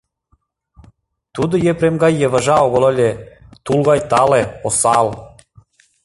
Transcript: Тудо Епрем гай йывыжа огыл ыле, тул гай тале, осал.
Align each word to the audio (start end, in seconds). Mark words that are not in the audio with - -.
Тудо 1.35 1.55
Епрем 1.71 1.95
гай 2.03 2.13
йывыжа 2.21 2.55
огыл 2.65 2.83
ыле, 2.91 3.11
тул 3.65 3.79
гай 3.89 3.99
тале, 4.09 4.41
осал. 4.67 5.07